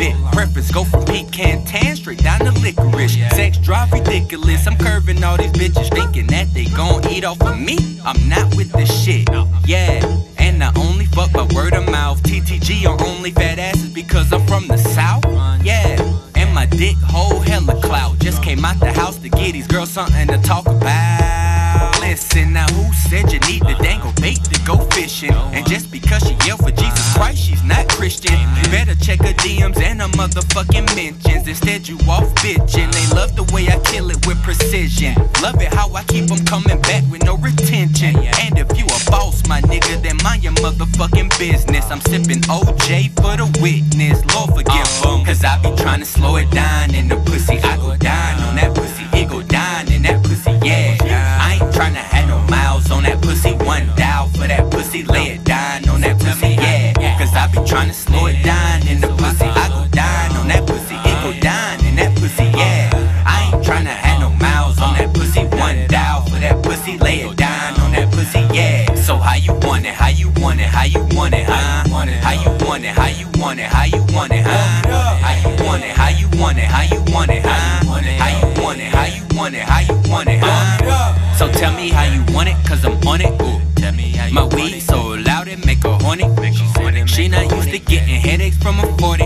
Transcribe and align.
shit. 0.00 0.32
Preference 0.32 0.70
go 0.70 0.84
from 0.84 1.04
pecan 1.04 1.64
tan 1.64 1.96
straight 1.96 2.22
down 2.22 2.40
to 2.40 2.52
licorice. 2.60 3.16
Sex 3.30 3.58
drive 3.58 3.92
ridiculous. 3.92 4.66
I'm 4.66 4.76
curving 4.76 5.22
all 5.24 5.36
these 5.36 5.52
bitches 5.52 5.90
thinking 5.92 6.26
that 6.28 6.52
they 6.54 6.64
gon' 6.64 7.06
eat 7.08 7.24
off 7.24 7.40
of 7.42 7.58
me. 7.58 7.76
I'm 8.04 8.28
not 8.28 8.54
with 8.56 8.72
this 8.72 8.90
shit. 9.04 9.28
Yeah, 9.66 10.00
and 10.38 10.62
I 10.62 10.72
only 10.76 11.06
fuck 11.06 11.32
by 11.32 11.46
word 11.54 11.74
of 11.74 11.88
mouth. 11.90 12.22
TTG 12.22 12.86
on 12.86 13.00
only 13.02 13.30
fat 13.30 13.58
asses 13.58 13.92
because 13.92 14.32
I'm 14.32 14.46
from 14.46 14.66
the 14.68 14.78
south. 14.78 15.24
Yeah, 15.64 16.00
and 16.34 16.54
my 16.54 16.66
dick 16.66 16.96
hold 17.04 17.46
hella 17.46 17.80
clout. 17.82 18.18
Just 18.18 18.42
came 18.42 18.64
out 18.64 18.80
the 18.80 18.92
house 18.92 19.18
to 19.18 19.28
get 19.28 19.52
these 19.52 19.66
girls 19.66 19.90
something 19.90 20.26
to 20.28 20.38
talk 20.38 20.66
about. 20.66 21.39
Listen, 22.00 22.52
now 22.52 22.66
who 22.74 22.92
said 22.92 23.32
you 23.32 23.38
need 23.40 23.62
the 23.62 23.76
dangle 23.82 24.12
bait 24.20 24.42
to 24.44 24.60
go 24.64 24.76
fishing? 24.90 25.32
And 25.54 25.66
just 25.68 25.90
because 25.90 26.22
she 26.26 26.34
yelled 26.46 26.60
for 26.60 26.70
Jesus 26.70 27.14
Christ, 27.14 27.38
she's 27.38 27.62
not 27.64 27.88
Christian. 27.88 28.38
You 28.56 28.64
better 28.70 28.94
check 28.96 29.20
her 29.20 29.34
DMs 29.34 29.80
and 29.80 30.00
her 30.00 30.08
motherfucking 30.08 30.94
mentions. 30.96 31.46
Instead, 31.46 31.88
you 31.88 31.96
off 32.08 32.28
bitching. 32.36 32.90
They 32.92 33.16
love 33.16 33.36
the 33.36 33.44
way 33.54 33.68
I 33.68 33.78
kill 33.90 34.10
it 34.10 34.26
with 34.26 34.42
precision. 34.42 35.14
Love 35.42 35.60
it 35.60 35.72
how 35.72 35.92
I 35.94 36.02
keep 36.04 36.26
them 36.26 36.44
coming 36.44 36.80
back 36.82 37.04
with 37.10 37.24
no 37.24 37.36
retention. 37.36 38.16
And 38.16 38.58
if 38.58 38.68
you 38.76 38.84
a 38.84 39.10
boss, 39.10 39.46
my 39.48 39.60
nigga, 39.62 40.02
then 40.02 40.16
mind 40.22 40.44
your 40.44 40.54
motherfucking 40.54 41.38
business. 41.38 41.90
I'm 41.90 42.00
sipping 42.02 42.42
OJ 42.50 43.10
for 43.16 43.36
the 43.36 43.46
witness. 43.62 44.18
Lord 44.34 44.50
forgive 44.50 44.88
them. 45.02 45.24
Cause 45.24 45.44
I 45.44 45.60
be 45.62 45.74
trying 45.80 46.00
to 46.00 46.06
slow 46.06 46.36
it 46.36 46.50
down 46.50 46.94
in 46.94 47.08
the 47.08 47.16
pussy. 47.16 47.58
I 47.58 47.76
go 47.76 47.96
down 47.96 48.29
Lay 67.10 67.22
it 67.22 67.36
down 67.36 67.80
on 67.80 67.90
that 67.90 68.08
pussy, 68.12 68.38
yeah. 68.54 68.94
So 68.94 69.16
how 69.16 69.34
you 69.34 69.52
want 69.66 69.84
it? 69.84 69.94
How 69.94 70.10
you 70.10 70.30
want 70.36 70.60
it? 70.60 70.68
How 70.68 70.84
you 70.84 71.02
want 71.16 71.34
it? 71.34 71.44
Huh? 71.44 71.82
How 72.22 72.34
you 72.38 72.50
want 72.64 72.84
it? 72.84 72.94
How 72.94 73.08
you 73.08 73.26
want 73.34 73.58
it? 73.58 73.66
How 73.66 73.82
you 73.82 74.00
want 74.14 74.30
it? 74.30 74.44
Huh? 74.46 75.18
How 75.18 75.34
you 75.42 75.66
want 75.66 75.82
it? 75.82 75.90
How 75.90 76.08
you 76.08 76.28
want 76.38 76.58
it? 76.58 76.66
How 76.66 76.82
you 76.82 77.02
want 77.12 77.32
it? 77.32 77.42
Huh? 77.44 77.82
How 78.22 78.30
you 78.38 78.62
want 78.62 78.78
it? 78.78 78.92
How 78.94 79.06
you 79.06 79.24
want 79.36 79.56
it? 79.56 79.62
How 79.62 79.80
you 79.80 79.96
want 80.08 80.28
it? 80.28 80.38
Huh? 80.40 81.34
So 81.34 81.50
tell 81.50 81.74
me 81.74 81.88
how 81.88 82.04
you 82.04 82.22
want 82.32 82.48
it, 82.48 82.54
cause 82.64 82.84
I'm 82.84 82.94
on 83.08 83.20
it. 83.20 83.32
Ooh. 83.42 83.60
Tell 83.74 83.92
me 83.92 84.12
how 84.12 84.26
you 84.26 84.34
My 84.34 84.44
weed 84.54 84.78
so 84.78 85.02
loud 85.02 85.48
it 85.48 85.66
make 85.66 85.82
her 85.82 85.98
horny. 86.02 86.30
She 87.08 87.26
not 87.26 87.50
used 87.50 87.70
to 87.70 87.80
getting 87.80 88.20
headaches 88.20 88.56
from 88.58 88.78
a 88.78 88.86
40. 88.98 89.24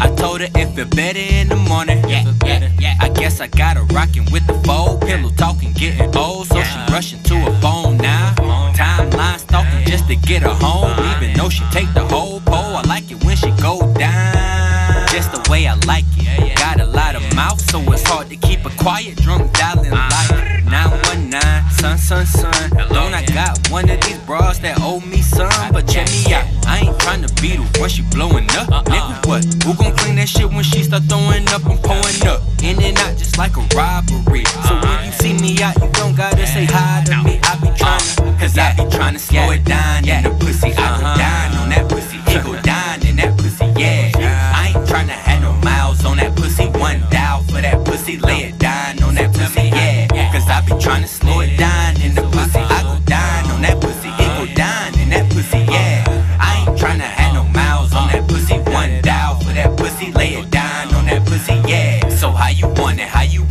I 0.00 0.14
told 0.16 0.40
her 0.40 0.48
it 0.54 0.74
feel 0.74 0.86
better 0.86 1.18
in 1.18 1.48
the 1.50 1.56
morning. 1.56 1.98
Yeah, 2.08 2.24
yeah, 2.46 2.70
yeah. 2.78 2.89
I 3.40 3.46
got 3.46 3.78
her 3.78 3.84
rocking 3.94 4.30
with 4.30 4.46
the 4.46 4.52
fold. 4.66 5.00
Pillow 5.00 5.30
talking, 5.30 5.72
getting 5.72 6.14
old, 6.14 6.46
so 6.46 6.62
she 6.62 6.78
rushing 6.92 7.22
to 7.22 7.34
her 7.36 7.60
phone 7.62 7.96
now. 7.96 8.34
Timeline 8.74 9.38
stalking 9.38 9.86
just 9.86 10.08
to 10.08 10.16
get 10.16 10.42
her 10.42 10.52
home. 10.52 10.92
Even 11.16 11.34
though 11.36 11.48
she 11.48 11.64
take 11.70 11.92
the 11.94 12.04
whole 12.04 12.40
pole, 12.40 12.76
I 12.76 12.82
like 12.82 13.10
it 13.10 13.24
when 13.24 13.36
she 13.36 13.50
go 13.52 13.80
down. 13.94 15.08
Just 15.08 15.32
the 15.32 15.40
way 15.50 15.66
I 15.66 15.74
like 15.86 16.04
it. 16.18 16.58
Got 16.58 16.80
a 16.80 16.86
lot 16.86 17.16
of 17.16 17.22
mouth, 17.34 17.60
so 17.70 17.80
it's 17.92 18.06
hard 18.06 18.28
to 18.28 18.36
keep 18.36 18.66
it 18.66 18.76
quiet. 18.76 19.16
Drunk 19.16 19.52
dialing 19.54 19.90
like 19.90 20.64
919, 20.66 21.40
son, 21.70 21.96
son, 21.96 22.26
son. 22.26 22.70
Don't 22.92 23.14
I 23.14 23.24
got 23.24 23.70
one 23.70 23.88
of 23.88 24.00
these 24.02 24.18
bras 24.18 24.58
that 24.58 24.78
owe 24.80 25.00
me 25.00 25.22
some? 25.22 25.48
But 25.72 25.88
check 25.88 26.06
me 26.10 26.34
out, 26.34 26.44
I 26.66 26.80
ain't 26.80 27.00
trying 27.00 27.22
to 27.22 27.34
beat 27.40 27.56
her 27.56 27.80
when 27.80 27.88
she 27.88 28.02
blowing 28.02 28.50
up. 28.50 28.68
Nigga, 28.84 29.09
what? 29.30 29.44
Who 29.62 29.74
gon' 29.74 29.94
clean 29.94 30.16
that 30.16 30.28
shit 30.28 30.50
when 30.50 30.64
she 30.64 30.82
start 30.82 31.04
throwing 31.04 31.46
up 31.54 31.62
and 31.64 31.78
pouring 31.86 32.22
up? 32.26 32.42
In 32.62 32.82
and 32.82 32.98
out 32.98 33.16
just 33.16 33.38
like 33.38 33.56
a 33.56 33.62
robbery. 33.78 34.44
So 34.66 34.74
when 34.82 35.06
you 35.06 35.12
see 35.22 35.34
me 35.38 35.62
out, 35.62 35.78
you 35.78 35.88
don't 35.92 36.16
gotta 36.16 36.46
say 36.46 36.66
hi 36.66 37.04
to 37.06 37.22
me. 37.22 37.38
I 37.46 37.54
be 37.62 37.70
tryna, 37.78 38.40
cause 38.40 38.58
I 38.58 38.74
be 38.74 38.82
tryna 38.90 39.20
slow 39.20 39.50
it 39.54 39.64
down 39.64 40.08
in 40.08 40.29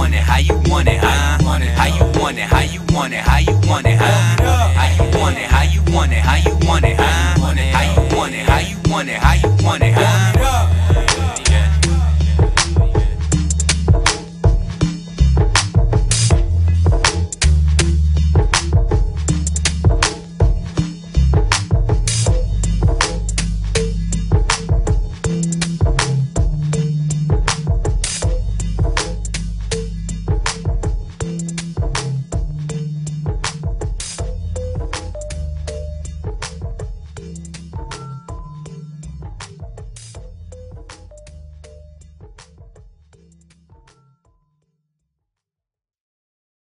want 0.00 0.14
it, 0.14 0.20
how 0.20 0.38
you 0.38 0.54
want 0.70 0.88
it, 0.88 0.98
huh? 0.98 1.36
How 1.76 1.86
you 1.86 2.04
want 2.18 2.38
it, 2.38 2.44
how 2.44 2.62
you 2.62 2.80
want 2.94 3.12
it, 3.12 3.20
how 3.20 3.38
you 3.38 3.52
want 3.68 3.86
it, 3.86 3.98
huh? 3.98 4.40
How 4.72 5.04
you 5.04 5.20
want 5.20 5.36
it, 5.36 5.44
how 5.44 5.62
you 5.62 5.82
want 5.92 6.12
it, 6.12 6.18
how 6.18 6.36
you 6.36 6.56
want 6.66 6.84
it. 6.86 6.96
How 6.96 7.34
you 7.36 8.16
want 8.16 8.34
it, 8.34 8.48
how 8.48 8.58
you 8.60 8.76
want 8.90 9.08
it, 9.10 9.18
how 9.18 9.34
you 9.34 9.49